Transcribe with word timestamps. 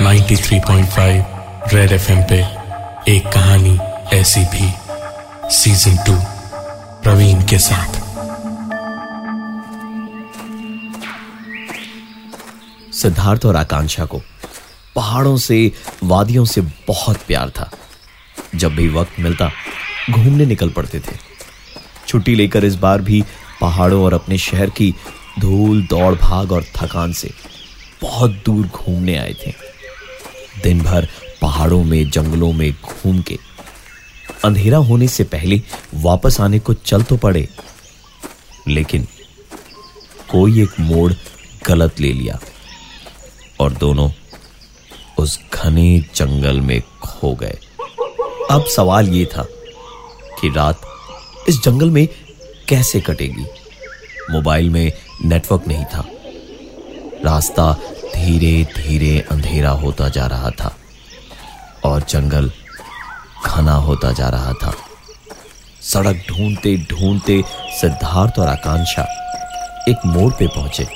93.5 0.00 1.24
red 1.74 1.92
FM 1.92 2.22
पे 2.22 2.36
एक 3.16 3.32
कहानी 3.32 3.78
ऐसी 4.16 4.40
भी। 4.40 4.72
सीज़न 5.54 5.96
टू 5.96 6.12
प्रवीण 7.02 7.42
के 7.42 7.58
साथ। 7.58 7.88
सिद्धार्थ 12.92 13.46
और 13.46 13.56
आकांक्षा 13.56 14.04
को 14.04 14.20
पहाड़ों 14.96 15.36
से, 15.36 15.72
वादियों 16.04 16.44
से 16.44 16.60
बहुत 16.60 17.16
प्यार 17.16 17.50
था। 17.50 17.70
जब 18.54 18.76
भी 18.76 18.88
वक्त 18.88 19.20
मिलता, 19.20 19.50
घूमने 20.10 20.46
निकल 20.46 20.70
पड़ते 20.70 21.00
थे। 21.00 21.16
छुट्टी 22.08 22.34
लेकर 22.34 22.64
इस 22.64 22.74
बार 22.74 23.00
भी 23.00 23.24
पहाड़ों 23.60 24.04
और 24.04 24.14
अपने 24.14 24.38
शहर 24.38 24.70
की 24.70 24.94
धूल, 25.38 25.86
दौड़, 25.86 26.14
भाग 26.14 26.52
और 26.52 26.64
थकान 26.64 27.12
से 27.12 27.51
बहुत 28.02 28.30
दूर 28.30 28.66
घूमने 28.66 29.16
आए 29.16 29.34
थे। 29.46 29.54
दिन 30.62 30.80
भर 30.80 31.08
पहाड़ों 31.42 31.84
में, 31.84 32.10
जंगलों 32.10 32.52
में 32.52 32.72
घूम 32.72 33.22
के। 33.22 33.38
अंधेरा 34.44 34.78
होने 34.78 35.08
से 35.08 35.24
पहले 35.24 35.62
वापस 35.94 36.40
आने 36.40 36.58
को 36.58 36.74
चल 36.74 37.02
तो 37.02 37.16
पड़े। 37.16 37.48
लेकिन 38.68 39.08
कोई 40.30 40.62
एक 40.62 40.80
मोड़ 40.80 41.12
गलत 41.66 42.00
ले 42.00 42.12
लिया 42.12 42.40
और 43.60 43.72
दोनों 43.72 44.10
उस 45.18 45.40
घने 45.54 45.98
जंगल 46.14 46.60
में 46.60 46.80
खो 46.80 47.34
गए। 47.34 47.58
अब 48.50 48.64
सवाल 48.64 49.08
यह 49.08 49.26
था 49.26 49.42
कि 50.40 50.48
रात 50.48 50.80
इस 51.48 51.62
जंगल 51.64 51.90
में 51.90 52.08
कैसे 52.68 53.00
कटेगी? 53.00 53.46
मोबाइल 54.30 54.70
में 54.70 54.92
नेटवर्क 55.24 55.68
नहीं 55.68 55.84
था। 55.84 56.08
रास्ता 57.24 57.72
धीरे 58.14 58.64
धीरे 58.76 59.18
अंधेरा 59.30 59.70
होता 59.70 60.08
जा 60.08 60.26
रहा 60.26 60.50
था 60.50 60.74
और 61.84 62.04
जंगल 62.08 62.50
घना 63.46 63.74
होता 63.74 64.12
जा 64.12 64.28
रहा 64.28 64.52
था। 64.52 64.72
सड़क 65.82 66.24
ढूंढते 66.28 66.76
ढूंढते 66.90 67.42
सिद्धार्थ 67.80 68.38
और 68.38 68.48
आकांक्षा 68.48 69.02
एक 69.88 70.06
मोड़ 70.06 70.32
पे 70.32 70.46
पहुँचे, 70.46 70.86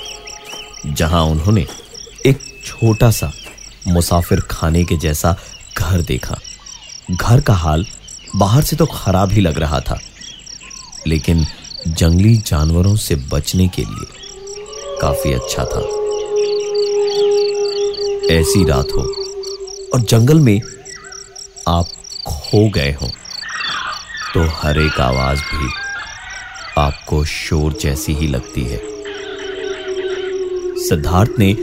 जहाँ 0.87 1.23
उन्होंने 1.23 1.65
एक 2.25 2.39
छोटा 2.65 3.09
सा 3.11 3.31
मुसाफिर 3.87 4.39
खाने 4.51 4.83
के 4.83 4.97
जैसा 4.97 5.35
घर 5.77 6.01
देखा। 6.01 6.37
घर 7.11 7.41
का 7.41 7.53
हाल 7.55 7.85
बाहर 8.35 8.63
से 8.63 8.75
तो 8.75 8.85
खराब 8.85 9.31
ही 9.31 9.41
लग 9.41 9.59
रहा 9.59 9.79
था, 9.79 9.99
लेकिन 11.07 11.45
जंगली 11.87 12.35
जानवरों 12.37 12.95
से 12.97 13.15
बचने 13.31 13.67
के 13.67 13.81
लिए 13.81 14.97
काफ़ी 15.01 15.33
अच्छा 15.33 15.65
था। 15.65 15.81
ऐसी 18.31 18.63
रात 18.65 18.87
हो 18.91 19.01
और 19.93 20.01
जंगल 20.01 20.39
में 20.39 20.59
आप 21.67 21.89
खो 22.27 22.69
गए 22.69 22.91
हो 23.01 23.07
तो 24.33 24.43
हर 24.53 24.79
एक 24.79 24.99
आवाज़ 25.01 25.41
भी 25.41 25.69
आपको 26.77 27.23
शोर 27.25 27.73
जैसी 27.73 28.13
ही 28.13 28.27
लगती 28.27 28.63
है। 28.63 28.79
सिद्धार्थ 30.79 31.39
ने 31.39 31.53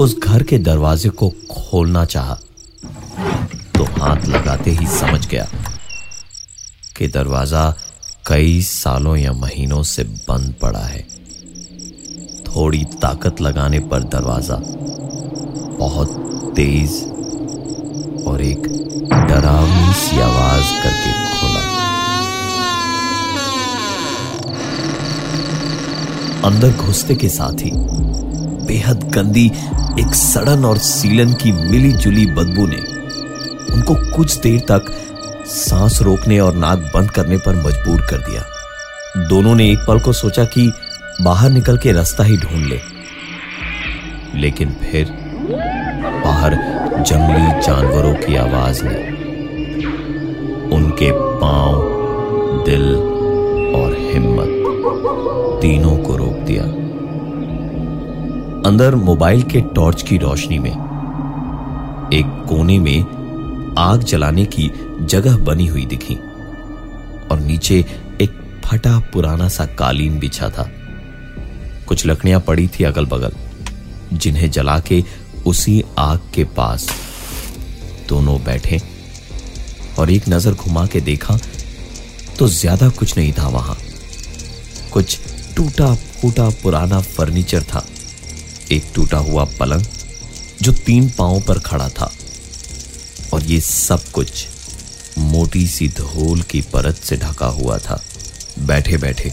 उस 0.00 0.18
घर 0.18 0.42
के 0.42 0.58
दरवाजे 0.58 1.08
को 1.08 1.28
खोलना 1.50 2.04
चाहा 2.04 2.34
तो 3.76 3.84
हाथ 4.00 4.26
लगाते 4.26 4.70
ही 4.70 4.86
समझ 4.98 5.26
गया 5.26 5.48
कि 6.96 7.08
दरवाज़ा 7.08 7.70
कई 8.26 8.60
सालों 8.62 9.16
या 9.16 9.32
महीनों 9.32 9.82
से 9.82 10.04
बंद 10.04 10.54
पड़ा 10.62 10.78
है। 10.78 11.02
थोड़ी 12.46 12.84
ताकत 13.02 13.40
लगाने 13.40 13.80
पर 13.80 14.02
दरवाज़ा 14.08 14.56
बहुत 15.78 16.10
तेज 16.56 16.90
और 18.26 18.42
एक 18.42 18.62
डरावनी 19.28 19.92
सी 19.92 20.20
आवाज़ 20.20 20.70
करके 20.82 21.12
खोला। 21.12 21.60
अंदर 26.48 26.72
घुसते 26.72 27.14
के 27.14 27.28
साथ 27.28 27.52
ही 27.52 27.70
बेहद 28.66 29.10
गंदी, 29.14 29.46
एक 30.00 30.14
सड़न 30.14 30.64
और 30.64 30.78
सीलन 30.78 31.32
की 31.32 31.52
मिली 31.52 31.92
जुली 31.92 32.26
बदबू 32.26 32.66
ने 32.66 32.80
उनको 33.72 34.16
कुछ 34.16 34.36
देर 34.36 34.60
तक 34.60 34.92
सांस 35.46 36.02
रोकने 36.02 36.40
और 36.40 36.54
नाक 36.54 36.78
बंद 36.94 37.10
करने 37.10 37.38
पर 37.38 37.56
मजबूर 37.56 38.00
कर 38.00 38.18
दिया। 38.18 38.44
दोनों 39.28 39.54
ने 39.54 39.70
एक 39.70 39.78
पल 39.88 40.00
को 40.00 40.12
सोचा 40.12 40.44
कि 40.44 40.72
बाहर 41.22 41.50
निकल 41.50 41.78
के 41.78 41.92
रास्ता 41.92 42.24
ही 42.24 42.36
ढूंढ 42.36 42.66
ले। 42.66 42.80
लेकिन 44.34 44.70
फिर 44.70 45.27
बाहर 46.28 46.54
जंगली 47.00 47.60
जानवरों 47.62 48.14
की 48.14 48.34
आवाज़ 48.36 48.80
ने 48.84 48.96
उनके 50.76 51.10
पाँव, 51.12 51.76
दिल 52.64 52.84
और 53.76 53.94
हिम्मत 54.12 55.60
तीनों 55.62 55.96
को 55.96 56.16
रोक 56.16 56.34
दिया। 56.46 56.64
अंदर 58.70 58.94
मोबाइल 58.94 59.42
के 59.42 59.60
टॉर्च 59.74 60.02
की 60.02 60.18
रोशनी 60.18 60.58
में, 60.58 60.72
एक 62.12 62.26
कोने 62.48 62.78
में 62.78 63.74
आग 63.78 64.02
जलाने 64.02 64.44
की 64.44 64.70
जगह 65.02 65.36
बनी 65.44 65.66
हुई 65.66 65.84
दिखी 65.86 66.16
और 67.30 67.40
नीचे 67.40 67.78
एक 68.20 68.36
फटा 68.64 68.98
पुराना 69.12 69.48
सा 69.48 69.66
कालीन 69.78 70.18
बिछा 70.18 70.48
था। 70.48 70.70
कुछ 71.88 72.06
लकड़ियाँ 72.06 72.40
पड़ी 72.40 72.68
थी 72.68 72.84
अगल 72.84 73.06
बगल 73.06 73.32
जिन्हें 74.12 74.50
जला 74.50 74.78
के 74.80 75.02
उसी 75.46 75.82
आग 75.98 76.30
के 76.34 76.44
पास 76.56 76.88
दोनों 78.08 78.38
बैठे 78.44 78.80
और 79.98 80.10
एक 80.10 80.28
नज़र 80.28 80.54
घुमा 80.54 80.86
के 80.86 81.00
देखा 81.00 81.38
तो 82.38 82.48
ज़्यादा 82.48 82.88
कुछ 82.88 83.16
नहीं 83.16 83.32
था 83.32 83.48
वहाँ। 83.48 83.76
कुछ 84.92 85.18
टूटा 85.56 85.94
फूटा 85.94 86.48
पुराना 86.62 87.00
फर्नीचर 87.00 87.62
था। 87.64 87.84
एक 88.72 88.90
टूटा 88.94 89.18
हुआ 89.20 89.44
पलंग 89.58 89.84
जो 90.62 90.72
तीन 90.86 91.08
पाँव 91.10 91.40
पर 91.40 91.58
खड़ा 91.60 91.88
था। 91.90 92.10
और 93.32 93.42
ये 93.44 93.60
सब 93.60 94.04
कुछ 94.12 94.46
मोटी 95.18 95.66
सी 95.66 95.88
धोल 95.88 96.42
की 96.42 96.60
परत 96.72 96.96
से 96.96 97.16
ढका 97.16 97.46
हुआ 97.54 97.78
था। 97.78 98.00
बैठे 98.58 98.96
बैठे 98.96 99.30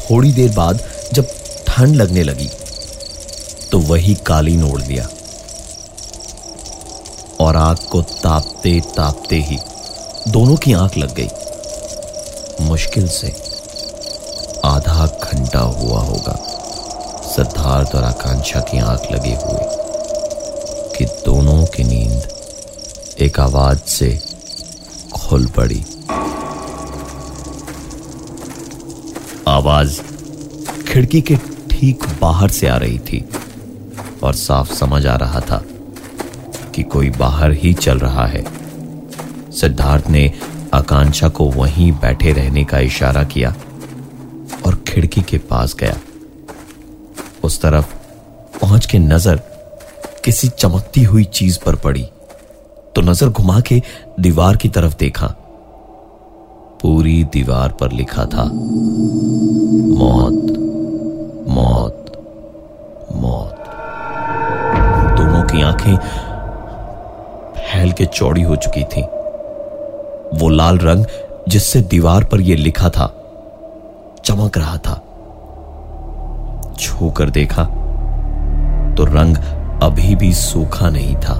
थोड़ी 0.00 0.32
देर 0.32 0.52
बाद 0.54 0.86
जब 1.14 1.28
ठंड 1.68 1.96
लगने 1.96 2.22
लगी 2.22 2.48
तो 3.72 3.78
वही 3.78 4.14
कालीन 4.14 4.62
ओढ़ 4.64 4.82
लिया 4.82 5.08
और 7.40 7.56
आग 7.56 7.76
को 7.76 8.02
तापते 8.02 8.80
तापते 8.96 9.36
ही 9.36 9.58
दोनों 10.28 10.56
की 10.56 10.72
आँख 10.72 10.96
लग 10.98 11.14
गई। 11.14 11.28
मुश्किल 12.64 13.08
से 13.08 13.28
आधा 14.64 15.06
घंटा 15.06 15.60
हुआ 15.60 16.00
होगा। 16.00 16.36
सिद्धार्थ 17.26 17.94
और 17.94 18.04
आकांक्षा 18.04 18.60
की 18.60 18.78
आँख 18.78 19.12
लगे 19.12 19.34
हुए 19.34 19.64
कि 20.98 21.04
दोनों 21.04 21.66
की 21.66 21.84
नींद 21.84 22.28
एक 23.20 23.40
आवाज़ 23.40 23.78
से 23.78 24.18
खुल 25.14 25.46
पड़ी। 25.46 25.84
आवाज़ 29.48 30.00
खिड़की 30.88 31.20
के 31.20 31.36
ठीक 31.70 32.04
बाहर 32.20 32.50
से 32.50 32.68
आ 32.68 32.76
रही 32.76 32.98
थी। 32.98 33.28
और 34.22 34.34
साफ़ 34.34 34.72
समझ 34.74 35.06
आ 35.06 35.16
रहा 35.16 35.40
था 35.40 35.62
कि 36.74 36.82
कोई 36.84 37.10
बाहर 37.10 37.52
ही 37.54 37.72
चल 37.74 37.98
रहा 37.98 38.26
है। 38.26 38.44
सिद्धार्थ 39.52 40.08
ने 40.10 40.30
आकांक्षा 40.74 41.28
को 41.28 41.44
वहीं 41.50 41.90
बैठे 41.92 42.32
रहने 42.32 42.64
का 42.64 42.78
इशारा 42.80 43.22
किया 43.26 43.54
और 44.66 44.74
खिड़की 44.88 45.20
के 45.22 45.38
पास 45.50 45.74
गया। 45.74 45.96
उस 47.44 47.60
तरफ़ 47.62 47.94
पहुँच 48.60 48.86
के 48.86 48.98
नज़र 48.98 49.40
किसी 50.24 50.48
चमकती 50.50 51.02
हुई 51.04 51.24
चीज़ 51.32 51.58
पर 51.64 51.74
पड़ी 51.76 52.06
तो 52.94 53.02
नज़र 53.02 53.28
घुमा 53.28 53.60
के 53.60 53.80
दीवार 54.20 54.56
की 54.56 54.68
तरफ़ 54.68 54.96
देखा। 54.98 55.26
पूरी 56.82 57.22
दीवार 57.32 57.72
पर 57.80 57.92
लिखा 57.92 58.24
था, 58.26 58.44
मौत 59.94 60.58
मौत 61.48 62.12
मौत। 63.16 63.55
दोनों 65.56 65.72
की 65.72 65.84
आँखें 65.84 65.96
फैल 67.56 67.92
के 67.92 68.04
चौड़ी 68.06 68.42
हो 68.42 68.56
चुकी 68.56 68.84
थी। 68.84 69.02
वो 70.40 70.48
लाल 70.48 70.78
रंग 70.78 71.04
जिससे 71.48 71.80
दीवार 71.80 72.24
पर 72.24 72.40
यह 72.40 72.56
लिखा 72.56 72.88
था, 72.88 73.06
चमक 74.24 74.58
रहा 74.58 74.76
था। 74.78 75.02
छू 76.80 77.10
कर 77.10 77.30
देखा 77.30 77.64
तो 78.94 79.04
रंग 79.04 79.36
अभी 79.82 80.14
भी 80.14 80.32
सूखा 80.34 80.88
नहीं 80.88 81.16
था। 81.16 81.34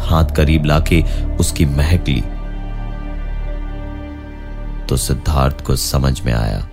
हाथ 0.00 0.34
करीब 0.36 0.64
लाके 0.64 1.02
उसकी 1.40 1.64
महक 1.66 2.08
ली 2.08 2.22
तो 4.86 4.96
सिद्धार्थ 4.96 5.64
को 5.64 5.76
समझ 5.76 6.20
में 6.20 6.32
आया 6.32 6.68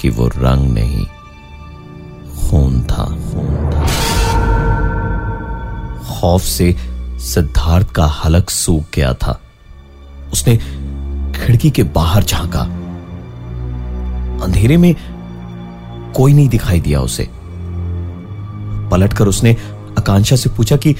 कि 0.00 0.10
वो 0.10 0.26
रंग 0.28 0.70
नहीं, 0.70 1.04
खून 2.40 2.82
था, 2.82 3.04
खून 3.04 3.70
खौफ 6.06 6.42
से 6.42 6.76
सिद्धार्थ 7.18 7.90
का 7.90 8.06
हलक 8.06 8.50
सूख 8.50 8.84
गया 8.94 9.14
था। 9.14 9.40
उसने 10.32 10.56
खिड़की 11.38 11.70
के 11.70 11.82
बाहर 11.82 12.24
झांका। 12.24 12.60
अंधेरे 14.44 14.76
में 14.76 14.96
कोई 16.12 16.32
नहीं 16.32 16.48
दिखाई 16.48 16.80
दिया 16.80 17.00
उसे। 17.00 17.28
पलटकर 18.90 19.26
उसने 19.26 19.56
आकांक्षा 19.98 20.36
से 20.36 20.50
पूछा 20.50 20.76
कि, 20.76 20.96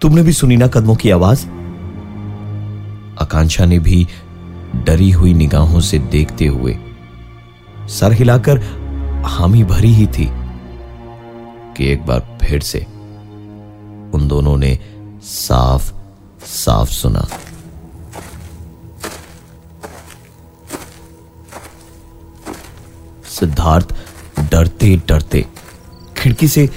तुमने 0.00 0.22
भी 0.22 0.32
सुनी 0.32 0.56
ना 0.56 0.66
कदमों 0.66 0.94
की 0.94 1.10
आवाज़? 1.10 1.46
आकांक्षा 3.22 3.64
ने 3.64 3.78
भी 3.78 4.08
डरी 4.76 5.10
हुई 5.10 5.34
निगाहों 5.34 5.80
से 5.80 5.98
देखते 5.98 6.46
हुए 6.46 6.78
सर 7.88 8.12
हिलाकर 8.12 8.58
हामी 9.26 9.64
भरी 9.64 9.92
ही 9.92 10.06
थी 10.06 10.30
कि 11.76 11.92
एक 11.92 12.06
बार 12.06 12.38
फिर 12.42 12.60
से 12.60 12.86
उन 14.14 14.28
दोनों 14.28 14.56
ने 14.58 14.78
साफ़ 15.24 15.92
साफ़ 16.46 16.90
सुना। 16.90 17.26
सिद्धार्थ 23.30 23.94
डरते 24.50 24.96
डरते 25.08 25.44
खिड़की 26.16 26.48
से 26.48 26.68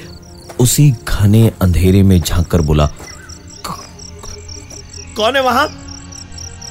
उसी 0.59 0.89
घने 1.07 1.47
अंधेरे 1.61 2.03
में 2.03 2.19
झाँक 2.19 2.47
कर 2.47 2.61
बोला 2.61 2.89
कौन 5.17 5.35
है 5.35 5.41
वहाँ? 5.43 5.67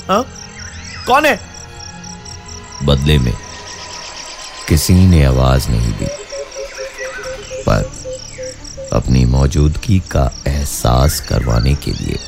हा? 0.08 0.20
कौन 1.06 1.26
है? 1.26 1.38
बदले 2.84 3.19
में 3.19 3.32
किसी 4.69 4.94
ने 5.06 5.24
आवाज़ 5.24 5.69
नहीं 5.70 5.92
दी, 5.92 6.06
पर 7.66 7.90
अपनी 8.92 9.24
मौजूदगी 9.24 9.98
का 10.10 10.30
एहसास 10.46 11.20
करवाने 11.20 11.74
के 11.74 11.90
लिए 11.92 12.18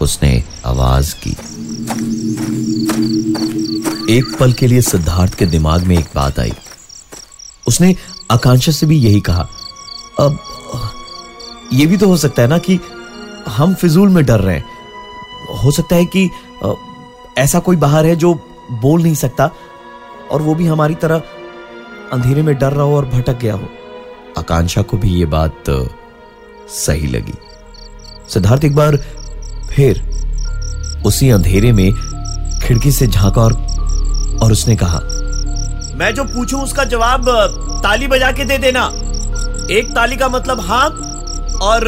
उसने 0.00 0.42
आवाज़ 0.66 1.14
की। 1.16 1.30
एक 4.16 4.36
पल 4.40 4.52
के 4.52 4.66
लिए 4.66 4.80
सिद्धार्थ 4.80 5.34
के 5.34 5.46
दिमाग 5.46 5.82
में 5.82 5.96
एक 5.98 6.08
बात 6.14 6.38
आई। 6.40 6.52
उसने 7.68 7.94
आकांक्षा 8.30 8.72
से 8.72 8.86
भी 8.86 8.98
यही 8.98 9.20
कहा, 9.20 9.48
अब 10.20 10.38
यह 11.72 11.88
भी 11.88 11.96
तो 11.96 12.08
हो 12.08 12.16
सकता 12.16 12.42
है 12.42 12.48
ना 12.48 12.58
कि 12.58 12.78
हम 13.48 13.74
फिजूल 13.74 14.08
में 14.08 14.24
डर 14.26 14.40
रहे 14.40 14.56
हैं। 14.56 14.64
हो 15.56 15.70
सकता 15.70 15.96
है 15.96 16.04
कि 16.06 16.28
ऐसा 17.38 17.58
कोई 17.58 17.76
बाहर 17.76 18.06
है 18.06 18.16
जो 18.16 18.34
बोल 18.72 19.02
नहीं 19.02 19.14
सकता 19.14 19.50
और 20.30 20.42
वो 20.42 20.54
भी 20.54 20.66
हमारी 20.66 20.94
तरह 20.94 21.22
अंधेरे 22.12 22.42
में 22.42 22.54
डर 22.58 22.72
रहा 22.72 22.84
हो 22.84 22.96
और 22.96 23.06
भटक 23.06 23.38
गया 23.38 23.54
हो। 23.54 23.68
आकांक्षा 24.38 24.82
को 24.82 24.96
भी 24.96 25.14
ये 25.14 25.26
बात 25.26 25.64
सही 26.70 27.06
लगी। 27.06 27.34
सिद्धार्थ 28.28 28.64
एक 28.64 28.74
बार 28.74 28.96
फिर 29.70 30.02
उसी 31.06 31.30
अंधेरे 31.30 31.72
में 31.72 31.92
खिड़की 32.62 32.92
से 32.92 33.06
झांका 33.06 33.42
और 33.42 33.52
और 34.42 34.52
उसने 34.52 34.76
कहा 34.76 34.98
मैं 35.98 36.12
जो 36.14 36.24
पूछूँ 36.24 36.62
उसका 36.62 36.84
जवाब 36.84 37.28
ताली 37.82 38.06
बजा 38.06 38.30
के 38.32 38.44
दे 38.44 38.58
देना। 38.58 38.84
एक 39.70 39.92
ताली 39.94 40.16
का 40.16 40.28
मतलब 40.28 40.60
हाँ 40.60 40.88
और 41.62 41.84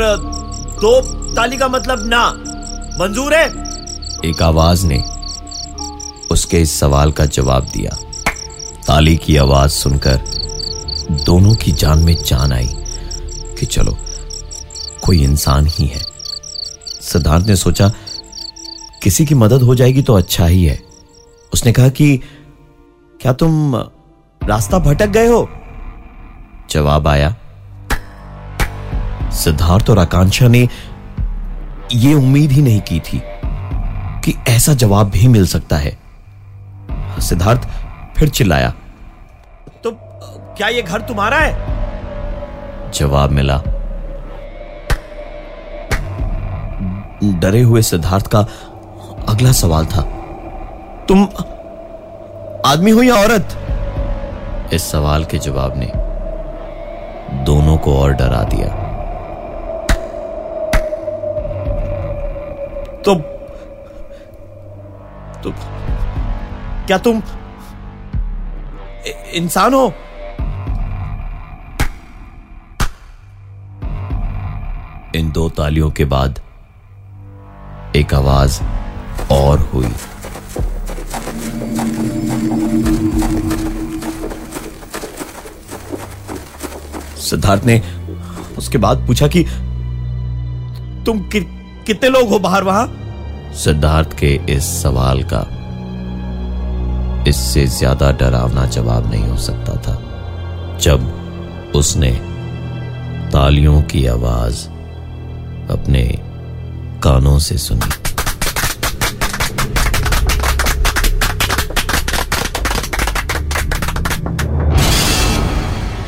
दो 0.81 1.01
ताली 1.35 1.57
का 1.57 1.69
मतलब 1.69 2.07
ना। 2.07 2.27
मंजूर 3.01 3.35
है? 3.35 3.47
एक 4.25 4.43
आवाज़ 4.43 4.87
ने 4.87 5.03
उसके 6.31 6.61
इस 6.61 6.79
सवाल 6.81 7.13
का 7.13 7.27
जवाब 7.27 7.65
दिया। 7.65 7.97
ताली 8.87 9.17
की 9.17 9.37
आवाज़ 9.37 9.71
सुनकर 9.71 10.21
दोनों 11.11 11.55
की 11.55 11.73
जान 11.73 11.99
में 11.99 12.17
जान 12.25 12.53
आई 12.53 12.69
कि 13.61 13.67
चलो, 13.67 13.97
कोई 15.03 15.23
इंसान 15.23 15.67
ही 15.67 15.87
है। 15.87 16.03
सिद्धार्थ 17.01 17.47
ने 17.47 17.57
सोचा, 17.57 17.93
किसी 19.03 19.27
की 19.27 19.35
मदद 19.35 19.63
हो 19.63 19.75
जाएगी 19.75 20.03
तो 20.03 20.15
अच्छा 20.15 20.47
ही 20.47 20.65
है। 20.65 20.83
उसने 21.55 21.73
कहा 21.73 21.89
कि, 21.89 22.21
क्या 23.21 23.33
तुम 23.33 23.77
रास्ता 24.45 24.79
भटक 24.79 25.07
गए 25.07 25.27
हो? 25.27 25.49
जवाब 26.71 27.09
आया। 27.09 27.37
सिद्धार्थ 29.31 29.91
और 29.91 29.99
आकांक्षा 29.99 30.49
ने 30.49 30.69
यह 31.95 32.15
उम्मीद 32.15 32.53
ही 32.53 32.63
नहीं 32.63 32.81
की 32.81 33.01
थी 33.01 33.23
कि 34.25 34.35
ऐसा 34.49 34.75
जवाब 34.75 35.11
भी 35.11 35.29
मिल 35.29 35.47
सकता 35.47 35.77
है। 35.77 35.99
सिद्धार्थ 37.21 37.69
फिर 38.19 38.29
चिल्लाया। 38.29 38.75
क्या 40.61 40.69
यह 40.69 40.83
घर 40.83 41.01
तुम्हारा 41.01 41.37
है? 41.39 41.53
जवाब 42.93 43.31
मिला। 43.31 43.57
डरे 47.41 47.61
हुए 47.61 47.83
सिद्धार्थ 47.83 48.27
का 48.27 48.41
अगला 49.29 49.53
सवाल 49.53 49.87
था 49.87 50.03
तुम 51.09 51.23
आदमी 52.67 52.91
हो 52.91 53.03
या 53.03 53.15
औरत? 53.15 53.57
इस 54.75 54.91
सवाल 54.91 55.25
के 55.25 55.39
जवाब 55.39 55.73
ने 55.77 55.91
दोनों 57.45 57.79
को 57.79 57.97
और 57.99 58.13
डरा 58.13 58.43
दिया। 58.45 58.69
तो 63.03 63.15
तो 65.43 65.55
क्या 66.87 66.99
तुम 66.99 67.23
इंसान 69.35 69.75
हो? 69.75 69.93
तालियों 75.61 75.91
के 75.91 76.05
बाद 76.05 76.41
एक 77.97 78.15
आवाज़ 78.15 78.61
और 79.33 79.59
हुई। 79.59 79.89
सिद्धार्थ 87.21 87.65
ने 87.65 87.81
उसके 88.59 88.79
बाद 88.79 89.07
पूछा 89.07 89.29
कि 89.29 89.45
तुम 91.07 91.21
कि, 91.29 91.41
कितने 91.87 92.09
लोग 92.09 92.29
हो 92.29 92.39
बाहर 92.39 92.65
वहाँ? 92.65 92.87
सिद्धार्थ 93.55 94.19
के 94.19 94.35
इस 94.49 94.73
सवाल 94.83 95.23
का 95.33 95.47
इससे 97.29 97.67
ज़्यादा 97.67 98.11
डरावना 98.13 98.67
जवाब 98.67 99.11
नहीं 99.11 99.25
हो 99.25 99.37
सकता 99.37 99.77
था 99.77 100.01
जब 100.79 101.73
उसने 101.77 102.11
तालियों 103.33 103.83
की 103.83 104.07
आवाज़ 104.07 104.69
अपने 105.71 106.03
कानों 107.03 107.39
से 107.39 107.59
सुनी। 107.59 107.91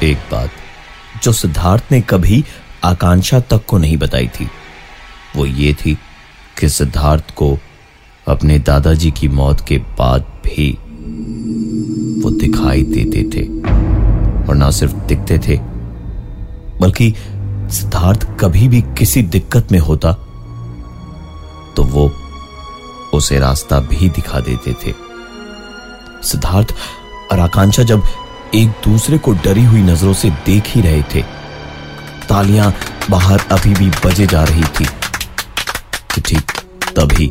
एक 0.03 0.19
बात 0.33 0.51
जो 1.23 1.33
सिद्धार्थ 1.33 1.93
ने 1.93 2.01
कभी 2.01 2.45
आकांक्षा 2.85 3.41
तक 3.41 3.65
को 3.67 3.79
नहीं 3.79 3.97
बताई 3.97 4.29
थी, 4.29 4.49
वो 5.37 5.47
ये 5.47 5.73
थी 5.75 5.95
कि 6.61 6.69
सिद्धार्थ 6.69 7.35
को 7.35 7.59
अपने 8.27 8.59
दादाजी 8.59 9.11
की 9.11 9.29
मौत 9.29 9.61
के 9.69 9.79
बाद 9.99 10.23
भी 10.47 10.71
वो 12.23 12.31
दिखाई 12.31 12.83
देते 12.85 13.23
थे, 13.33 13.47
और 14.47 14.55
ना 14.55 14.71
सिर्फ़ 14.71 14.95
दिखते 15.07 15.39
थे, 15.39 15.59
बल्कि 16.81 17.15
सिद्धार्थ 17.73 18.27
कभी 18.41 18.69
भी 18.69 18.81
किसी 18.99 19.23
दिक्कत 19.23 19.73
में 19.73 19.79
होता 19.79 20.13
तो 21.77 21.85
वो 21.85 22.11
उसे 23.15 23.39
रास्ता 23.39 23.79
भी 23.81 24.09
दिखा 24.09 24.41
देते 24.41 24.73
थे। 24.73 24.95
सिद्धार्थ 26.23 26.75
और 27.33 27.41
आकांक्षा 27.41 27.83
जब 27.83 28.03
एक 28.55 28.69
दूसरे 28.69 29.19
को 29.19 29.33
डरी 29.35 29.65
हुई 29.65 29.83
नज़रों 29.83 30.13
से 30.13 30.31
देख 30.47 30.67
ही 30.67 30.81
रहे 30.81 31.03
थे, 31.15 31.23
तालियाँ 32.29 32.75
बाहर 33.11 33.41
अभी 33.53 33.75
भी 33.75 33.91
बजे 34.07 34.27
जा 34.27 34.45
रही 34.45 34.65
थी। 34.65 34.85
कि 36.15 36.21
ठीक 36.21 36.51
तभी 36.99 37.31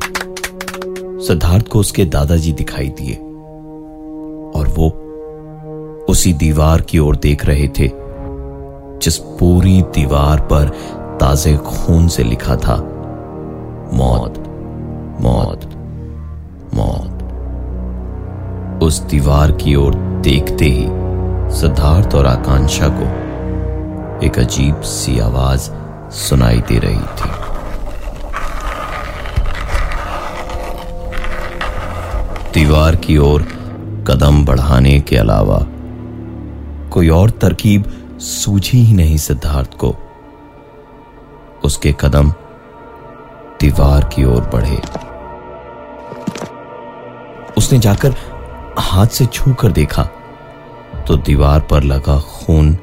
सिद्धार्थ 1.28 1.68
को 1.68 1.80
उसके 1.80 2.06
दादाजी 2.06 2.54
दिखाई 2.54 2.88
दिए 2.90 3.16
और 4.60 4.74
वो 4.78 4.90
उसी 6.10 6.34
दीवार 6.34 6.82
की 6.82 7.00
ओर 7.00 7.16
देख 7.16 7.46
रहे 7.46 7.68
थे। 7.68 8.01
जिस 9.02 9.18
पूरी 9.40 9.82
दीवार 9.96 10.40
पर 10.52 10.70
ताजे 11.22 11.56
खून 11.58 12.08
से 12.08 12.24
लिखा 12.24 12.56
था, 12.56 12.76
मौत 13.94 14.38
मौत 15.22 15.66
मौत। 16.74 17.18
उस 18.84 19.00
दीवार 19.02 19.52
की 19.52 19.76
ओर 19.76 19.96
देखते 20.24 20.66
ही 20.66 20.86
सिद्धार्थ 21.56 22.16
और 22.16 22.26
आकांक्षा 22.26 22.88
को 22.92 23.06
एक 24.26 24.40
अजीब 24.40 24.82
सी 24.82 25.20
आवाज़ 25.20 25.70
सुनाई 26.16 26.60
दे 26.60 26.78
रही 26.80 27.06
थी। 27.20 27.30
दीवार 32.54 32.96
की 32.96 33.18
ओर 33.18 33.42
कदम 34.08 34.46
बढ़ाने 34.46 35.00
के 35.00 35.18
अलावा 35.18 35.60
कोई 36.92 37.10
और 37.10 37.30
तरकीब 37.42 37.92
सूझी 38.22 38.78
ही 38.78 38.94
नहीं 38.94 39.18
सिद्धार्थ 39.18 39.74
को। 39.74 39.96
उसके 41.64 41.96
कदम 42.00 42.32
दीवार 43.62 44.04
की 44.04 44.24
ओर 44.24 44.42
बढ़े। 44.54 44.78
उसने 47.58 47.80
जाकर 47.80 48.16
हाथ 48.80 49.08
से 49.08 49.26
छू 49.26 49.54
कर 49.54 49.72
देखा 49.72 50.04
तो 51.08 51.18
दीवार 51.18 51.60
पर 51.60 51.84
लगा 51.84 52.20
खून 52.20 52.74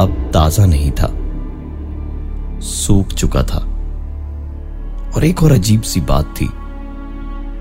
अब 0.00 0.30
ताज़ा 0.34 0.66
नहीं 0.66 0.90
था। 0.90 1.08
सूख 2.60 3.08
चुका 3.08 3.42
था। 3.42 3.58
और 5.16 5.24
एक 5.24 5.42
और 5.42 5.52
अजीब 5.52 5.82
सी 5.82 6.00
बात 6.00 6.34
थी। 6.40 6.48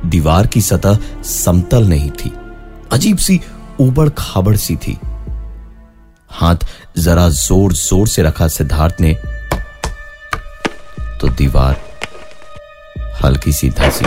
दीवार 0.10 0.48
की 0.48 0.62
सतह 0.62 1.24
समतल 1.24 1.88
नहीं 1.88 2.12
थी। 2.12 2.34
अजीब 2.92 3.18
सी 3.18 3.42
उबड़ 3.80 4.10
खाबड़ 4.10 4.56
सी 4.56 4.76
थी। 4.76 5.00
हाथ 6.30 6.66
जरा 6.98 7.28
ज़ोर 7.30 7.74
ज़ोर 7.74 8.08
से 8.08 8.22
रखा 8.24 8.48
सिद्धार्थ 8.48 9.02
ने। 9.02 9.14
तो 11.22 11.30
दीवार 11.30 11.76
हल्की 13.24 13.52
सी 13.52 13.70
धसी। 13.70 14.06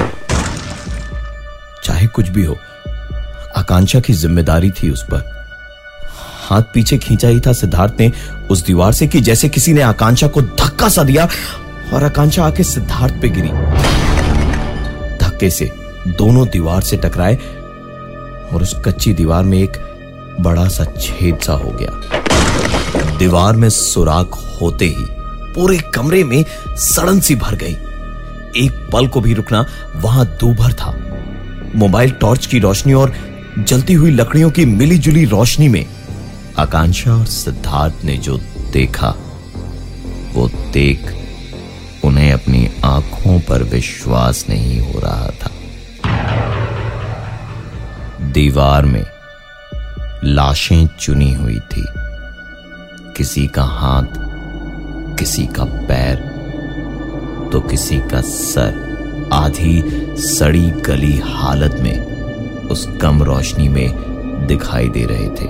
चाहे 1.84 2.06
कुछ 2.06 2.28
भी 2.28 2.44
हो, 2.44 2.56
आकांक्षा 3.56 4.00
की 4.00 4.12
ज़िम्मेदारी 4.12 4.70
थी 4.72 4.90
उस 4.90 5.02
पर। 5.04 5.28
हाथ 6.48 6.62
पीछे 6.74 6.98
खींचा 6.98 7.28
ही 7.28 7.40
था 7.40 7.52
सिद्धार्थ 7.52 8.00
ने, 8.00 8.10
उस 8.50 8.64
दीवार 8.66 8.92
से 8.92 9.06
कि 9.06 9.20
जैसे 9.20 9.48
किसी 9.48 9.72
ने 9.72 9.82
आकांक्षा 9.82 10.26
को 10.28 10.42
धक्का 10.42 10.88
सा 10.88 11.04
दिया 11.04 11.28
और 11.92 12.04
आकांक्षा 12.04 12.44
आके 12.44 12.64
सिद्धार्थ 12.64 13.20
पे 13.22 13.28
गिरी। 13.28 13.48
धक्के 15.18 15.50
से 15.50 15.70
दोनों 16.08 16.46
दीवार 16.48 16.82
से 16.82 16.96
टकराए 16.96 17.34
और 18.52 18.62
उस 18.62 18.74
कच्ची 18.84 19.12
दीवार 19.12 19.44
में 19.44 19.58
एक 19.58 19.76
बड़ा 20.42 20.68
सा 20.68 20.84
छेद 20.84 21.38
सा 21.38 21.52
हो 21.52 21.70
गया। 21.70 23.16
दीवार 23.18 23.56
में 23.56 23.68
सुराख 23.68 24.58
होते 24.62 24.84
ही 24.84 25.06
पूरे 25.54 25.78
कमरे 25.94 26.24
में 26.24 26.44
सड़न 26.68 27.20
सी 27.20 27.34
भर 27.34 27.54
गई। 27.54 27.76
एक 28.56 28.88
पल 28.92 29.06
को 29.06 29.20
भी 29.20 29.34
रुकना 29.34 29.64
वहाँ 29.96 30.26
दूभर 30.40 30.72
था। 30.72 30.94
मोबाइल 31.76 32.10
टॉर्च 32.10 32.46
की 32.46 32.58
रोशनी 32.58 32.92
और 32.92 33.14
जलती 33.58 33.92
हुई 33.92 34.10
लकड़ियों 34.10 34.50
की 34.50 34.64
मिली 34.64 34.98
जुली 34.98 35.24
रोशनी 35.24 35.68
में 35.68 35.86
आकांक्षा 36.58 37.14
और 37.14 37.26
सिद्धार्थ 37.26 38.04
ने 38.04 38.16
जो 38.16 38.36
देखा, 38.72 39.14
वो 40.32 40.48
देख 40.72 41.14
उन्हें 42.04 42.32
अपनी 42.32 42.70
आँखों 42.84 43.40
पर 43.40 43.62
विश्वास 43.62 44.44
नहीं 44.48 44.80
हो 44.80 45.00
रहा 45.00 45.30
था। 45.30 45.50
दीवार 48.20 48.84
में 48.84 49.04
लाशें 50.24 50.88
चुनी 51.00 51.32
हुई 51.34 51.58
थी। 51.58 51.84
किसी 53.16 53.46
का 53.46 53.62
हाथ, 53.62 54.18
किसी 55.18 55.46
का 55.46 55.64
पैर 55.64 56.28
तो 57.52 57.60
किसी 57.60 57.98
का 57.98 58.20
सर 58.20 59.28
आधी 59.32 59.82
सड़ी 60.18 60.70
गली 60.86 61.16
हालत 61.18 61.76
में 61.80 62.68
उस 62.68 62.86
कम 63.02 63.22
रोशनी 63.22 63.68
में 63.68 64.46
दिखाई 64.46 64.88
दे 64.88 65.04
रहे 65.04 65.28
थे। 65.30 65.48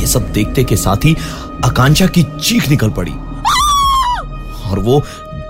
ये 0.00 0.06
सब 0.06 0.32
देखते 0.32 0.64
के 0.64 0.76
साथ 0.76 1.04
ही 1.04 1.16
आकांक्षा 1.64 2.06
की 2.06 2.22
चीख 2.22 2.68
निकल 2.68 2.90
पड़ी। 2.90 3.14
और 4.70 4.78
वो 4.78 5.00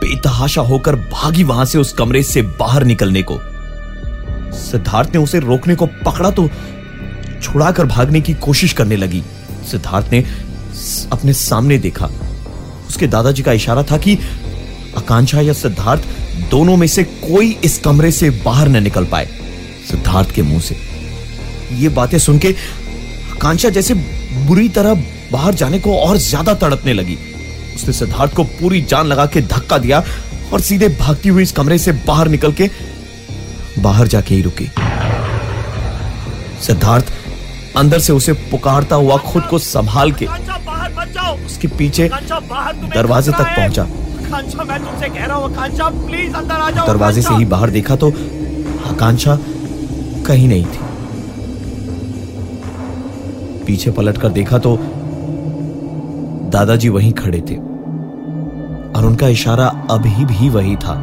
बेतहाशा 0.00 0.62
होकर 0.62 0.97
भागी 0.97 1.45
वहाँ 1.45 1.64
से 1.64 1.78
उस 1.78 1.93
कमरे 1.93 2.23
से 2.23 2.43
बाहर 2.43 2.85
निकलने 2.85 3.23
को 3.23 3.40
सिद्धार्थ 4.75 5.14
ने 5.14 5.19
उसे 5.19 5.38
रोकने 5.40 5.75
को 5.75 5.87
पकड़ा 5.87 6.31
तो 6.31 6.49
छुड़ाकर 7.43 7.87
भागने 7.87 8.21
की 8.21 8.33
कोशिश 8.43 8.73
करने 8.73 8.97
लगी। 8.97 9.23
सिद्धार्थ 9.71 10.12
ने 10.12 10.25
अपने 11.12 11.33
सामने 11.33 11.78
देखा। 11.78 12.07
उसके 12.88 13.07
दादाजी 13.07 13.43
का 13.43 13.52
इशारा 13.52 13.83
था 13.83 13.99
कि 13.99 14.19
आकांक्षा 14.99 15.40
या 15.40 15.52
सिद्धार्थ 15.52 16.02
दोनों 16.50 16.76
में 16.76 16.87
से 16.87 17.04
कोई 17.04 17.50
इस 17.64 17.78
कमरे 17.78 18.11
से 18.12 18.31
बाहर 18.45 18.69
न 18.69 18.83
निकल 18.83 19.04
पाए। 19.04 19.26
सिद्धार्थ 19.90 20.35
के 20.35 20.43
मुँह 20.43 20.61
से 20.61 20.76
ये 21.75 21.88
बातें 21.90 22.19
सुन 22.19 22.38
के 22.38 22.52
आकांक्षा 23.33 23.69
जैसे 23.71 23.95
बुरी 23.95 24.69
तरह 24.71 24.95
बाहर 25.33 25.54
जाने 25.54 25.78
को 25.78 25.97
और 25.99 26.16
ज़्यादा 26.19 26.54
तड़पने 26.57 26.93
लगी। 26.93 27.16
उसने 27.76 27.93
सिद्धार्थ 27.95 28.35
को 28.35 28.45
पूरी 28.52 28.81
जान 28.85 29.07
लगा 29.07 29.26
के 29.26 29.40
धक्का 29.43 29.78
दिया 29.78 30.02
और 30.52 30.61
सीधे 30.61 30.88
भागती 30.99 31.28
हुई 31.28 31.43
इस 31.43 31.52
कमरे 31.52 31.78
से 31.78 31.93
बाहर 32.07 32.28
निकल 32.28 32.52
के 32.52 32.69
बाहर 33.78 34.07
जाके 34.09 34.35
ही 34.35 34.43
रुकी। 34.43 34.69
सिद्धार्थ 36.62 37.12
अंदर 37.76 37.99
से 37.99 38.12
उसे 38.12 38.33
पुकारता 38.50 38.97
हुआ 38.97 39.16
खुद 39.23 39.43
को 39.43 39.59
संभाल 39.61 40.12
के 40.12 40.26
बाहर 40.26 41.45
उसके 41.47 41.69
पीछे 41.69 42.09
दरवाजे 42.09 43.33
तक 43.33 43.47
पहुँचा। 43.57 43.83
आकांक्षा 43.83 44.64
मैं 44.64 44.78
तुमसे 44.85 45.09
कह 45.09 45.25
रहा 45.25 45.37
हूँ 45.37 45.50
आकांक्षा 45.50 45.88
प्लीज़ 46.07 46.35
अंदर 46.37 46.54
आ 46.54 46.71
जाओ 46.71 46.87
दरवाजे 46.87 47.23
से 47.23 47.35
ही 47.35 47.45
बाहर 47.47 47.71
देखा 47.71 47.97
तो 47.97 48.11
आकांक्षा 48.90 49.37
कहीं 50.26 50.49
नहीं 50.49 50.64
थी। 50.64 50.83
पीछे 53.66 53.90
पलट 53.90 54.19
कर 54.19 54.28
देखा 54.31 54.59
तो 54.59 54.76
दादाजी 56.52 56.88
वहीं 56.88 57.12
खड़े 57.14 57.40
थे 57.40 57.57
और 58.90 59.04
उनका 59.07 59.28
इशारा 59.28 59.66
अभी 59.90 60.25
भी 60.25 60.49
वही 60.49 60.76
था। 60.76 60.95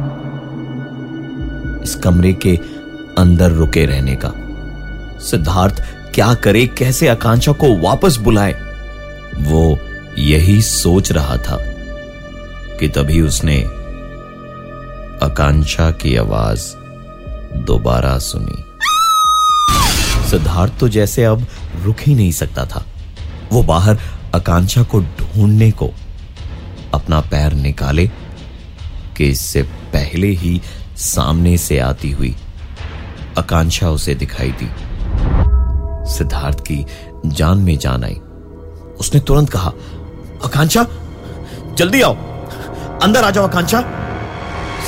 इस 1.82 1.94
कमरे 1.94 2.32
के 2.32 2.58
अंदर 3.18 3.50
रुके 3.50 3.86
रहने 3.86 4.18
का। 4.24 4.32
सिद्धार्थ, 5.20 5.82
क्या 6.14 6.34
करे, 6.34 6.66
कैसे 6.66 7.08
आकांक्षा 7.08 7.52
को 7.52 7.80
वापस 7.80 8.16
बुलाए? 8.16 8.52
वो 9.38 9.78
यही 10.18 10.62
सोच 10.62 11.12
रहा 11.12 11.36
था 11.36 11.58
कि 12.78 12.88
तभी 12.88 13.20
उसने 13.20 13.62
आकांक्षा 15.26 15.90
की 15.90 16.16
आवाज़ 16.16 16.76
दोबारा 17.56 18.18
सुनी। 18.18 18.64
सिद्धार्थ 20.30 20.78
तो 20.80 20.88
जैसे 20.88 21.24
अब 21.24 21.46
रुक 21.82 21.96
ही 22.00 22.14
नहीं 22.14 22.32
सकता 22.32 22.64
था। 22.64 22.86
वो 23.52 23.62
बाहर 23.62 23.98
आकांक्षा 24.34 24.82
को 24.82 25.00
ढूँढने 25.00 25.70
को 25.70 25.90
अपना 26.94 27.20
पैर 27.20 27.52
निकाले 27.52 28.06
कि 29.16 29.24
इससे 29.24 29.62
पहले 29.62 30.26
ही 30.26 30.60
सामने 31.02 31.56
से 31.58 31.78
आती 31.78 32.10
हुई 32.10 32.36
आकांक्षा 33.38 33.88
उसे 33.90 34.14
दिखाई 34.14 34.50
दी। 34.50 34.68
सिद्धार्थ 36.12 36.60
की 36.60 36.86
जान 37.26 37.58
में 37.58 37.78
जान 37.78 38.04
आई। 38.04 38.20
उसने 39.00 39.20
तुरंत 39.20 39.50
कहा, 39.50 39.72
आकांक्षा, 40.44 40.86
जल्दी 41.74 42.02
आओ। 42.02 42.14
अंदर 43.02 43.24
आ 43.24 43.30
जाओ, 43.30 43.46
आकांक्षा. 43.46 43.80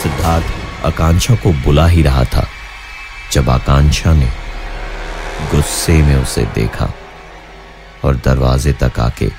सिद्धार्थ 0.02 0.87
आकांक्षा 0.87 1.35
को 1.35 1.52
बुला 1.52 1.87
ही 1.87 2.02
रहा 2.02 2.25
था। 2.25 2.47
जब 3.33 3.50
आकांक्षा 3.50 4.12
ने 4.12 4.28
गुस्से 5.50 6.02
में 6.02 6.16
उसे 6.16 6.44
देखा 6.44 6.88
और 8.04 8.16
दरवाजे 8.16 8.73
तक 8.73 9.00
आके 9.00 9.30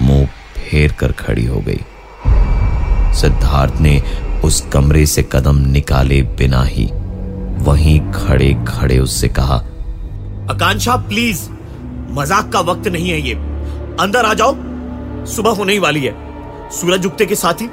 मुँह 0.00 0.26
फेर 0.26 0.92
कर 0.92 1.12
खड़ी 1.12 1.44
हो 1.44 1.60
गई, 1.60 1.80
सिद्धार्थ 3.20 3.74
ने 3.80 4.02
उस 4.44 4.60
कमरे 4.72 5.04
से 5.06 5.22
कदम 5.32 5.58
निकाले 5.72 6.20
बिना 6.38 6.62
ही 6.64 6.88
वहीं 7.64 8.00
खड़े 8.12 8.52
खड़े 8.68 8.98
उससे 8.98 9.28
कहा 9.28 9.56
आकांक्षा 10.52 10.96
प्लीज़ 11.08 11.48
मज़ाक 12.18 12.50
का 12.52 12.60
वक्त 12.60 12.88
नहीं 12.88 13.10
है 13.10 13.20
ये। 13.20 13.34
अंदर 14.00 14.24
आ 14.24 14.32
जाओ। 14.34 14.54
सुबह 15.26 15.50
होने 15.50 15.72
ही 15.72 15.78
वाली 15.78 16.04
है। 16.04 16.14
सूरज 16.70 17.06
उगते 17.06 17.26
के 17.26 17.34
साथ 17.34 17.60
ही 17.62 17.68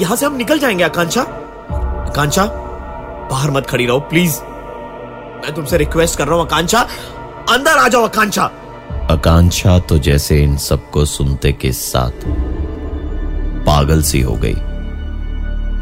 यहाँ 0.00 0.16
से 0.16 0.26
हम 0.26 0.36
निकल 0.36 0.58
जाएँगे 0.58 0.84
आकांक्षा। 0.84 1.22
आकांक्षा 1.22 2.44
बाहर 3.30 3.50
मत 3.50 3.66
खड़ी 3.66 3.86
रहो 3.86 3.98
प्लीज़ 4.10 4.40
मैं 5.44 5.54
तुमसे 5.54 5.76
रिक्वेस्ट 5.78 6.18
कर 6.18 6.26
रहा 6.26 6.36
हूँ 6.36 6.44
आकांक्षा। 6.44 6.80
अंदर 7.50 7.78
आ 7.78 7.88
जाओ 7.88 8.04
आकांक्षा। 8.04 8.50
आकांक्षा 9.10 9.78
तो 9.78 9.98
जैसे 9.98 10.42
इन 10.42 10.56
सबको 10.56 11.04
सुनते 11.04 11.52
के 11.52 11.72
साथ 11.72 12.24
पागल 13.66 14.02
सी 14.02 14.20
हो 14.20 14.34
गई। 14.34 14.54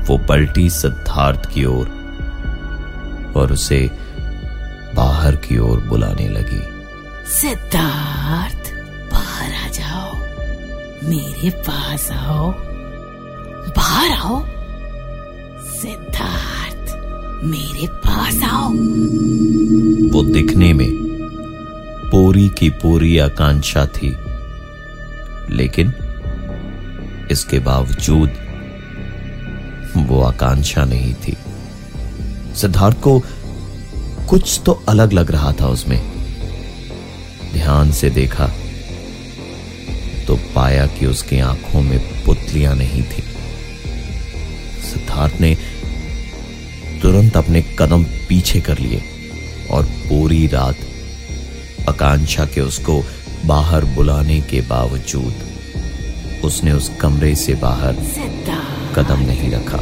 वो 0.02 0.18
पलटी 0.18 0.70
सिद्धार्थ 0.70 1.50
की 1.54 1.64
ओर 1.64 1.88
और 3.36 3.52
उसे 3.52 3.90
बाहर 4.94 5.36
की 5.36 5.58
ओर 5.58 5.80
बुलाने 5.80 6.28
लगी। 6.28 6.62
सिद्धार्थ 7.30 8.72
बाहर 9.12 9.54
आ 9.54 9.68
जाओ। 9.68 10.14
मेरे 11.08 11.50
पास 11.50 12.10
आओ। 12.10 12.54
बाहर 13.76 14.10
आओ। 14.10 14.46
सिद्धार्थ 15.64 16.94
मेरे 17.44 17.86
पास 17.86 18.42
आओ। 18.42 18.68
वो 20.12 20.22
दिखने 20.22 20.72
में 20.72 20.90
पूरी 22.12 22.48
की 22.48 22.70
पूरी 22.70 23.18
आकांक्षा 23.18 23.86
थी 23.86 24.16
लेकिन 25.50 25.94
इसके 27.30 27.58
बावजूद 27.58 28.30
वो 29.96 30.22
आकांक्षा 30.22 30.84
नहीं 30.84 31.14
थी। 31.14 31.36
सिद्धार्थ 32.56 33.00
को 33.00 33.18
कुछ 34.28 34.60
तो 34.66 34.72
अलग 34.88 35.12
लग 35.12 35.30
रहा 35.30 35.52
था 35.52 35.66
उसमें। 35.66 36.00
ध्यान 37.52 37.92
से 37.92 38.10
देखा 38.10 38.46
तो 40.26 40.36
पाया 40.54 40.86
कि 40.86 41.06
उसकी 41.06 41.38
आँखों 41.40 41.82
में 41.82 42.24
पुतलियाँ 42.24 42.74
नहीं 42.74 43.02
थी। 43.02 43.22
सिद्धार्थ 44.82 45.40
ने 45.40 45.54
तुरंत 47.02 47.36
अपने 47.36 47.62
कदम 47.78 48.04
पीछे 48.28 48.60
कर 48.60 48.78
लिए 48.78 49.02
और 49.70 49.84
पूरी 50.08 50.46
रात 50.46 50.76
आकांक्षा 51.88 52.44
के 52.44 52.60
उसको 52.60 53.02
बाहर 53.46 53.84
बुलाने 53.84 54.40
के 54.40 54.60
बावजूद 54.60 56.40
उसने 56.44 56.72
उस 56.72 56.90
कमरे 57.00 57.34
से 57.34 57.54
बाहर 57.54 57.94
सिद्धार्थ। 57.94 58.71
कदम 58.94 59.20
नहीं 59.20 59.50
रखा। 59.50 59.78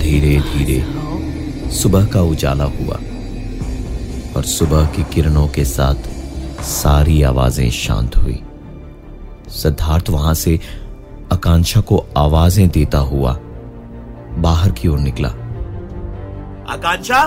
धीरे 0.00 0.40
धीरे 0.40 0.84
सुबह 1.70 2.06
का 2.06 2.22
उजाला 2.22 2.64
हुआ 2.64 2.96
और 4.36 4.44
सुबह 4.44 4.86
की 4.86 5.02
किरणों 5.02 5.48
के 5.48 5.64
साथ 5.64 5.94
सारी 6.62 7.22
आवाज़ें 7.22 7.70
शांत 7.70 8.16
हुई। 8.16 8.42
सिद्धार्थ 9.48 10.10
वहाँ 10.10 10.34
से 10.34 10.60
आकांक्षा 11.32 11.80
को 11.80 12.06
आवाज़ें 12.16 12.68
देता 12.68 12.98
हुआ 12.98 13.38
बाहर 14.38 14.70
की 14.70 14.88
ओर 14.88 14.98
निकला। 14.98 15.28
आकांक्षा? 16.72 17.20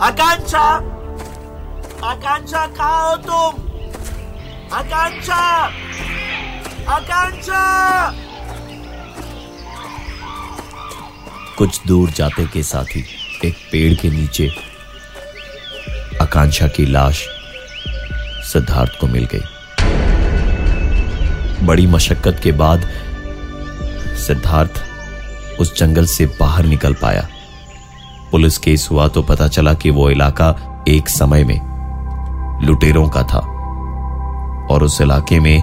आकांक्षा! 0.00 0.64
आकांक्षा, 2.04 2.66
कहा 2.66 3.10
हो 3.10 3.16
तुम? 3.16 3.62
आकांक्षा! 4.72 5.40
आकांक्षा! 6.88 8.23
कुछ 11.58 11.80
दूर 11.86 12.10
जाते 12.10 12.46
के 12.46 12.62
साथ 12.62 12.84
ही 12.84 13.04
एक 13.44 13.54
पेड़ 13.72 13.94
के 13.94 14.08
नीचे 14.10 14.48
आकांक्षा 16.22 16.66
की 16.68 16.86
लाश 16.86 17.18
सिद्धार्थ 18.52 18.98
को 19.00 19.06
मिल 19.06 19.28
गई। 19.34 19.40
बड़ी 21.66 21.86
मशक्कत 21.86 22.40
के 22.44 22.52
बाद 22.52 22.88
सिद्धार्थ 24.26 24.82
उस 25.60 25.76
जंगल 25.78 26.06
से 26.06 26.26
बाहर 26.40 26.64
निकल 26.64 26.94
पाया। 26.94 27.28
पुलिस 28.30 28.58
केस 28.58 28.88
हुआ 28.90 29.08
तो 29.08 29.22
पता 29.22 29.48
चला 29.48 29.74
कि 29.74 29.90
वो 29.90 30.10
इलाका 30.10 30.84
एक 30.88 31.08
समय 31.08 31.44
में 31.44 31.60
लुटेरों 32.66 33.08
का 33.08 33.22
था 33.22 33.38
और 34.70 34.82
उस 34.82 35.00
इलाके 35.00 35.40
में 35.40 35.62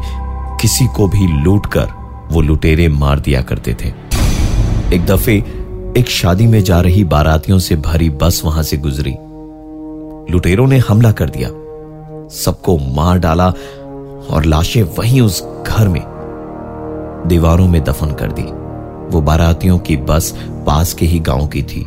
किसी 0.62 0.88
को 0.88 1.08
भी 1.08 1.28
लूट 1.44 1.66
कर 1.66 1.88
वो 2.32 2.42
लुटेरे 2.42 2.88
मार 2.88 3.20
दिया 3.20 3.42
करते 3.42 3.74
थे। 3.74 3.90
एक 4.96 5.06
दफे 5.06 5.61
एक 5.98 6.10
शादी 6.10 6.48
में 6.48 6.64
जा 6.64 6.80
रही 6.82 7.04
बारातियों 7.04 7.60
से 7.60 7.76
भरी 7.76 8.10
बस 8.10 8.42
वहाँ 8.46 8.64
से 8.64 8.78
गुजरी। 8.78 9.12
लुटेरों 10.34 10.68
ने 10.68 10.78
हमला 10.78 11.12
कर 11.12 11.30
दिया। 11.30 11.50
सबको 12.30 12.78
मार 12.78 13.20
डाला 13.20 13.48
और 14.30 14.46
लाशें 14.46 14.84
वहीं 14.84 15.22
उस 15.22 15.44
घर 15.68 15.88
में, 15.88 16.02
दीवारों 17.28 17.68
में 17.68 17.84
दफन 17.84 18.14
कर 18.14 18.32
दी। 18.32 18.44
वो 19.16 19.22
बारातियों 19.22 19.80
की 19.80 19.98
बस 19.98 20.34
पास 20.68 20.94
के 20.94 21.06
ही 21.06 21.20
गाँव 21.20 21.48
की 21.48 21.64
थी। 21.64 21.86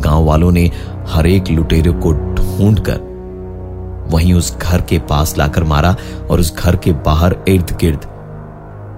गाँव 0.00 0.24
वालों 0.24 0.52
ने 0.52 0.70
हर 1.08 1.26
एक 1.26 1.50
लुटेरे 1.50 1.92
को 1.92 2.12
ढूंढकर 2.12 3.00
वहीं 4.10 4.34
उस 4.34 4.56
घर 4.56 4.80
के 4.80 4.98
पास 4.98 5.38
लाकर 5.38 5.64
मारा 5.64 5.96
और 6.30 6.40
उस 6.40 6.56
घर 6.56 6.76
के 6.76 6.92
बाहर 6.92 7.36
इर्द 7.48 7.76
गिर्द 7.80 8.04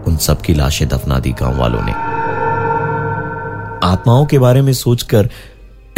उन 0.08 0.16
सबकी 0.16 0.54
लाशें 0.54 0.88
दफना 0.88 1.18
दी 1.18 1.32
गाँव 1.32 1.60
वालों 1.60 1.82
ने। 1.82 2.25
आत्माओं 3.84 4.26
के 4.26 4.38
बारे 4.38 4.62
में 4.62 4.72
सोचकर 4.72 5.30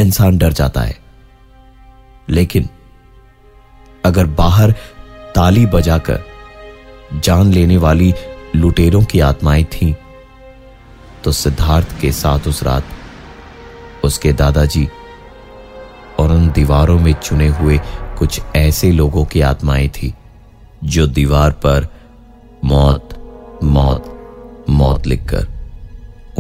इंसान 0.01 0.39
डर 0.39 0.53
जाता 0.53 0.81
है। 0.81 0.99
लेकिन 2.31 2.69
अगर 4.05 4.27
बाहर 4.27 4.73
ताली 5.35 5.67
बजाकर 5.67 6.25
जान 7.15 7.53
लेने 7.53 7.77
वाली 7.77 8.15
लुटेरों 8.57 9.05
की 9.05 9.21
आत्माएँ 9.21 9.65
थीं 9.65 9.95
तो 11.25 11.33
सिद्धार्थ 11.33 12.01
के 12.01 12.13
साथ 12.13 12.49
उस 12.49 12.63
रात 12.63 12.85
उसके 14.05 14.33
दादाजी 14.33 14.89
और 16.19 16.33
उन 16.33 16.51
दीवारों 16.51 16.99
में 16.99 17.13
चुने 17.13 17.49
हुए 17.49 17.81
कुछ 18.19 18.41
ऐसे 18.57 18.93
लोगों 18.93 19.25
की 19.25 19.41
आत्माएँ 19.41 19.89
थी, 19.89 20.15
जो 20.85 21.07
दीवार 21.07 21.51
पर 21.51 21.89
मौत 22.65 23.09
मौत 23.65 24.15
मौत 24.71 25.07
लिखकर 25.07 25.58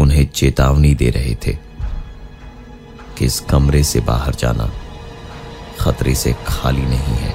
उन्हें 0.09 0.29
चेतावनी 0.31 0.94
दे 0.94 1.11
रहे 1.11 1.35
थे 1.35 1.53
कि 3.18 3.25
इस 3.25 3.40
कमरे 3.40 3.83
से 3.83 4.01
बाहर 4.01 4.35
जाना 4.35 4.71
खतरे 5.81 6.14
से 6.14 6.35
खाली 6.47 6.83
नहीं 6.83 7.16
है। 7.16 7.35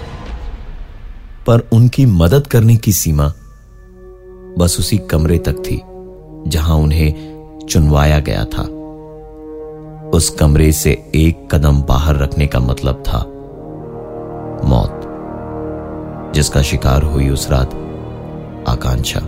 पर 1.47 1.59
उनकी 1.73 2.05
मदद 2.05 2.47
करने 2.47 2.75
की 2.75 2.93
सीमा 2.93 3.27
बस 4.57 4.77
उसी 4.79 4.97
कमरे 4.97 5.37
तक 5.37 5.53
थी, 5.53 5.81
जहाँ 6.49 6.75
उन्हें 6.75 7.13
चुनवाया 7.69 8.19
गया 8.19 8.45
था। 8.45 8.63
उस 10.09 10.29
कमरे 10.29 10.71
से 10.71 11.11
एक 11.15 11.55
कदम 11.55 11.81
बाहर 11.81 12.15
रखने 12.15 12.47
का 12.47 12.59
मतलब 12.59 13.03
था 13.07 13.19
मौत, 14.67 15.01
जिसका 16.35 16.61
शिकार 16.61 17.03
हुई 17.03 17.29
उस 17.29 17.49
रात 17.51 17.73
आकांक्षा। 18.69 19.21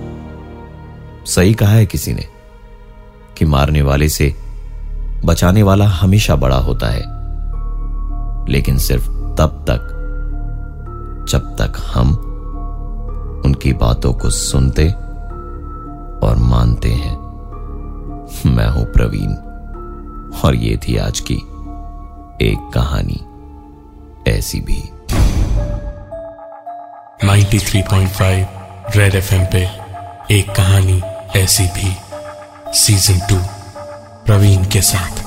सही 1.26 1.54
कहा 1.54 1.74
है 1.74 1.86
किसी 1.86 2.14
ने? 2.14 2.35
कि 3.38 3.46
मारने 3.46 3.82
वाले 3.82 4.10
से 4.10 4.36
बचाने 5.26 5.64
वाला 5.64 5.88
हमेशा 5.88 6.36
बड़ा 6.36 6.58
होता 6.58 6.88
है। 6.88 7.16
लेकिन 8.50 8.78
सिर्फ़ 8.78 9.08
तब 9.10 9.66
तक, 9.70 9.92
जब 11.30 11.40
तक 11.40 11.74
हम 11.94 12.10
उनकी 13.46 13.74
बातों 13.74 14.14
को 14.14 14.30
सुनते 14.30 14.90
और 16.28 16.36
मानते 16.40 16.90
हैं, 16.90 17.26
मैं 18.46 18.68
हूँ 18.68 18.86
प्रवीण, 18.86 19.34
और 20.46 20.56
ये 20.56 20.78
थी 20.78 20.98
आज 20.98 21.20
की 21.20 21.36
एक 22.42 22.72
कहानी 22.74 23.26
ऐसी 24.32 24.60
भी। 24.62 24.90
93.5 27.28 28.48
रेड 28.96 29.16
एफएम 29.16 29.46
पे 29.52 29.70
एक 30.36 30.56
कहानी 30.56 31.02
ऐसी 31.36 31.64
भी। 31.64 32.05
सीज़न 32.74 33.20
टू 33.20 33.36
प्रवीण 34.26 34.64
के 34.66 34.82
साथ। 34.82 35.25